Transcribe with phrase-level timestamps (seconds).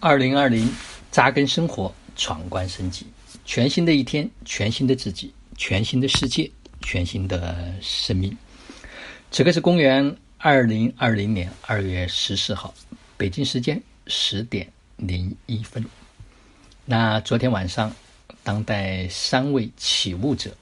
[0.00, 0.72] 二零二零，
[1.10, 3.04] 扎根生活，闯关升级，
[3.44, 6.48] 全新的一天，全新的自己，全新的世界，
[6.80, 8.36] 全新的生命。
[9.32, 12.72] 此刻是公元二零二零年二月十四号，
[13.16, 15.84] 北京时间十点零一分。
[16.84, 17.92] 那昨天晚上，
[18.44, 20.56] 当代三位起悟者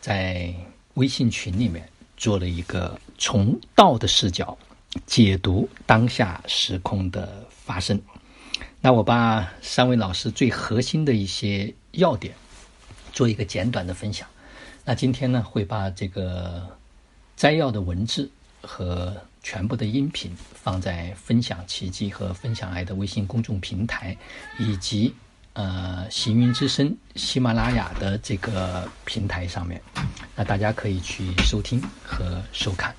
[0.00, 0.54] 在
[0.94, 1.86] 微信群里面
[2.16, 4.56] 做了一个从道的视角
[5.04, 7.46] 解读当下时空的。
[7.66, 8.00] 发生，
[8.80, 12.32] 那我把三位老师最核心的一些要点
[13.12, 14.26] 做一个简短的分享。
[14.84, 16.64] 那今天呢，会把这个
[17.36, 18.30] 摘要的文字
[18.62, 24.16] 和全部的音频放在分享奇迹和分享爱的微信公众平台，
[24.60, 25.12] 以及
[25.54, 29.82] 呃行云之声、喜马拉雅的这个平台上面，
[30.36, 32.94] 那大家可以去收听和收看。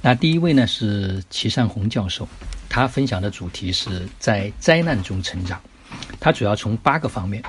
[0.00, 2.26] 那第一位呢是齐善红教授。
[2.72, 5.60] 他分享的主题是在灾难中成长，
[6.18, 7.44] 他主要从八个方面。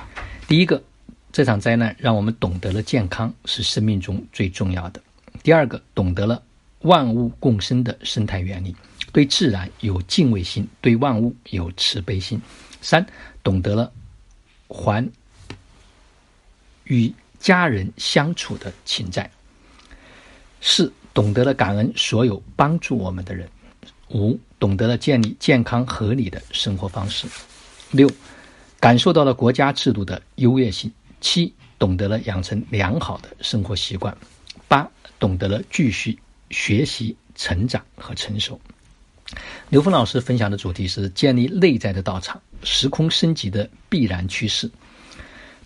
[0.46, 0.84] 第一个，
[1.32, 5.00] 这场灾难让我们懂得了健康是生命中最重要的；
[5.42, 6.42] 第二个，懂得了
[6.80, 8.76] 万物共生的生态原理，
[9.14, 12.38] 对自然有敬畏心，对万物有慈悲心；
[12.82, 13.06] 三，
[13.42, 13.90] 懂得了
[14.68, 15.10] 还
[16.84, 19.24] 与家人相处的情债；
[20.60, 23.48] 四，懂得了感恩所有帮助我们的人。
[24.10, 27.26] 五，懂得了建立健康合理的生活方式；
[27.90, 28.08] 六，
[28.80, 30.88] 感受到了国家制度的优越性；
[31.20, 34.10] 七，懂得了养成良好的生活习惯；
[34.66, 38.58] 八，懂得了继续学习、成长和成熟。
[39.68, 44.70] 刘峰老师分享的主题是建立内在的道场，时空升级的必然趋势。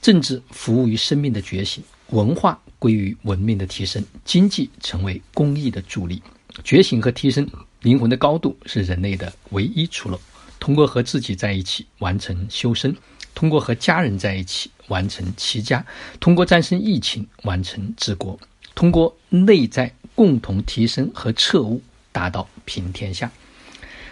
[0.02, 6.20] 政治服务于生命的觉醒，文化归于文明的提升，经济成为公益的助力。
[6.64, 7.48] 觉醒和提升。
[7.80, 10.18] 灵魂的高度是人类的唯一出路。
[10.60, 12.94] 通过和自己在一起完成修身，
[13.34, 15.86] 通过和家人在一起完成齐家，
[16.18, 18.38] 通过战胜疫情完成治国，
[18.74, 21.80] 通过内在共同提升和彻悟，
[22.10, 23.30] 达到平天下。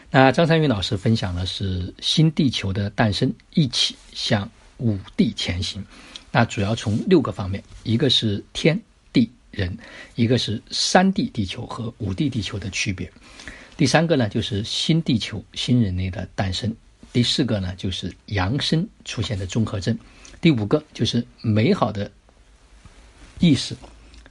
[0.08, 4.48] 那张三云老师分享的是新地球的诞生，一起向
[4.78, 5.84] 五帝前行。
[6.30, 8.80] 那主要从六个方面，一个是天
[9.56, 9.76] 人，
[10.14, 13.10] 一个是三 D 地球和五 D 地球的区别。
[13.76, 16.70] 第三个呢，就是新地球、新人类的诞生；
[17.12, 19.94] 第四个呢，就是扬生出现的综合症；
[20.40, 22.10] 第五个就是美好的
[23.38, 23.76] 意识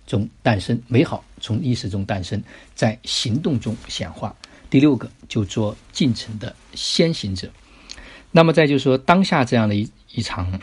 [0.08, 2.42] 中诞生，美好从意识中诞生，
[2.74, 4.30] 在行动中显化；
[4.70, 7.50] 第六个就做进程的先行者。
[8.32, 10.60] 那么再就是说，当下这样的一一场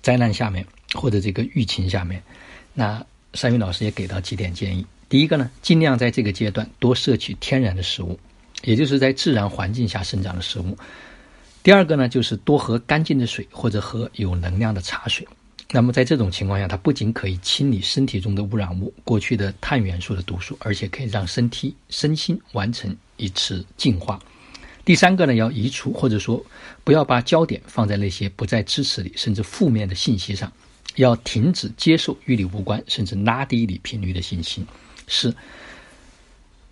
[0.00, 0.64] 灾难下面，
[0.94, 2.22] 或者这个疫情下面，
[2.72, 3.04] 那
[3.34, 4.84] 山云老师也给到几点建议。
[5.08, 8.18] 第一个呢，尽量在这个阶段多摄取天然的食物，
[8.62, 10.76] 也就是在自然环境下生长的食物。
[11.62, 15.26] 第二个呢，就是多喝干净的水或者喝有能量的茶水。
[15.72, 24.18] 那么在这种情况下，它不仅可以清理身体中的污染物、过去的碳元素的毒素，而且可以让身体身心完成一次净化。
[24.84, 26.44] 第三个呢，要移除或者说
[26.82, 30.52] 不要把焦点放在那些不再支持你甚至负面的信息上，
[30.96, 34.64] 要停止接受与你无关甚至拉低你频率的信息。
[35.06, 35.34] 是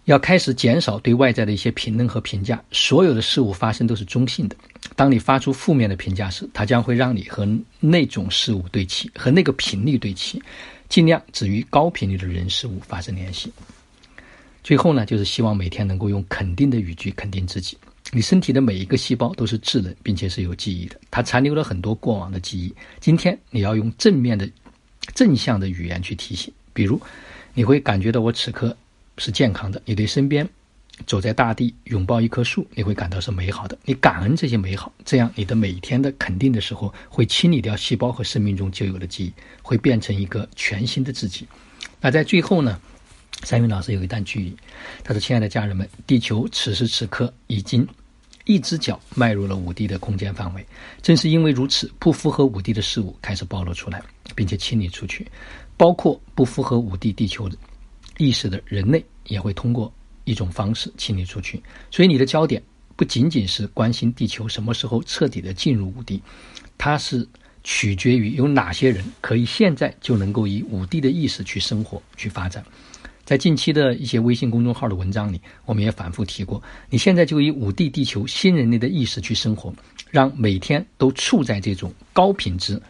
[0.05, 2.63] 要开始减少对外在的一些评论和评价。
[2.73, 4.57] 所有的事物发生都是中性的。
[4.97, 7.47] 当你发出负面的评价时，它将会让你和
[7.81, 10.43] 那种事物对齐，和那个频率对齐。
[10.89, 13.53] 尽量只与高频率的人事物发生联系。
[14.65, 17.77] 最后呢，就是希望每天能够用肯定的语句肯定自己。
[18.13, 20.99] 你身体的每一个细胞都是智能，并且是有记忆的。
[21.11, 22.75] 它残留了很多过往的记忆。
[23.01, 24.49] 今天你要用正面的、
[25.15, 27.01] 正向的语言去提醒，比如。
[27.55, 28.77] 你会感觉到我此刻
[29.17, 29.83] 是健康的。
[29.85, 30.49] 你对身边
[31.09, 33.77] 走在大地，拥抱一棵树，你会感到是美好的。
[33.85, 41.49] 你感恩这些美好，这样你的每天的肯定的时候，会清理掉细胞和生命中旧有的记忆，会变成一个全新的自己。
[42.01, 42.81] 那在最后呢，
[43.45, 44.55] 三云老师有一段句，
[45.03, 47.87] 他说：“亲爱的家人们，地球此时此刻已经
[48.45, 50.67] 一只脚迈入了五 D 的空间范围。
[51.01, 54.03] 正是因为如此，不符合五 D 的事物开始暴露出来，
[54.35, 55.27] 并且清理出去。”
[55.79, 57.49] 包括不符合五 D 地球
[58.17, 59.93] 意识的人类，也会通过
[60.25, 61.63] 一种方式清理出去。
[61.89, 62.61] 所以，你的焦点
[62.97, 66.21] 不仅仅是关心地球什么时候彻底的进入五 D，
[66.77, 67.25] 它是
[67.63, 72.65] 取决于有哪些人可以现在就能够以五 D 的意识去生活、去发展。
[73.29, 79.71] 在近期的一些微信公众号的文章里，我们也反复提过，你现在就以五 D 地球新人类的意识去生活，
[80.11, 82.81] 让每天都处在这种高品质。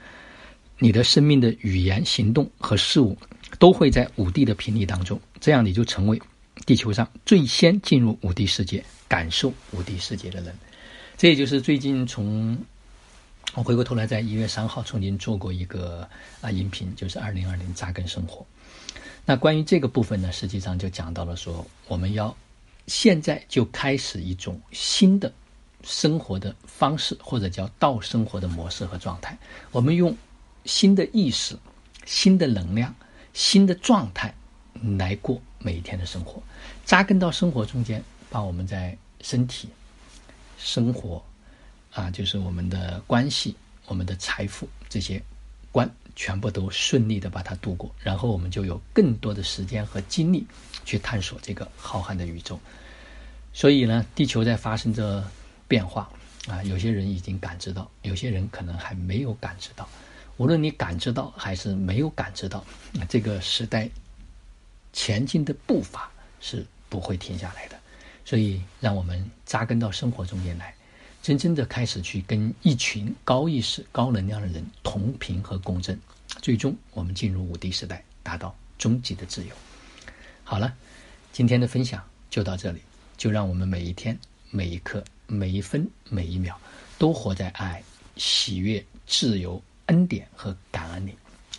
[0.78, 3.18] 你的生命的语言、行动和事物，
[3.58, 6.22] 都会在五 D 的频率当中，这样你就成为
[6.64, 10.54] 地球上最先进入五 D 世界、感受五 D 世界的人。
[11.16, 12.56] 这也就是最近从
[13.58, 16.08] 我回过头来，在一月三号曾经做过一个
[16.40, 18.46] 啊音频，就是二零二零扎根生活。
[19.24, 22.36] 那关于这个部分呢，实际上就讲到了说，我们要
[22.86, 25.32] 现在就开始一种新的
[25.82, 29.36] 生活的方式，或者叫道生活的模式和状态。
[29.72, 30.16] 我们用
[30.64, 31.58] 新的意识、
[32.06, 32.94] 新的能量、
[33.32, 34.32] 新的状态
[34.96, 36.40] 来过每一天的生活，
[36.84, 38.00] 扎根到生活中间，
[38.30, 39.68] 把我们在身体。
[40.60, 41.22] 生活，
[41.98, 43.56] 啊，就是我们的关系、
[43.86, 45.20] 我们的财富这些
[45.72, 50.46] 关，全部都顺利的把它度过，然后我们就有更多的时间和精力
[50.84, 52.56] 去探索这个浩瀚的宇宙。
[53.52, 55.28] 所以呢，地球在发生着
[55.66, 56.08] 变化
[56.46, 59.88] 啊，有些人已经感知到，有些人可能还没有感知到。
[60.36, 62.64] 无论你感知到还是没有感知到，
[63.08, 63.90] 这个时代
[64.92, 66.08] 前进的步伐
[66.40, 67.76] 是不会停下来的。
[68.24, 70.72] 所以，让我们扎根到生活中间来，
[71.28, 76.00] 真正的开始去跟一群高意识、高能量的人同频和共振，
[76.40, 79.54] 最终我们进入五 D 时代，达到终极的自由。
[80.42, 80.74] 好了，
[81.30, 82.80] 今天的分享就到这里，
[83.18, 84.18] 就让我们每一天、
[84.50, 86.58] 每一刻、每一分、每一秒，
[86.96, 87.82] 都活在爱、
[88.16, 91.12] 喜悦、自由、恩典和感恩里。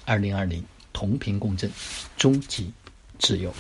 [0.04, 1.69] 二零二零，同频共振，
[2.18, 2.74] 终极
[3.19, 3.54] 自由。